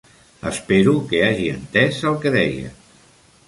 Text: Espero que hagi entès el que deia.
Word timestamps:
Espero 0.51 0.93
que 1.11 1.21
hagi 1.27 1.47
entès 1.57 2.03
el 2.13 2.19
que 2.25 2.33
deia. 2.41 2.73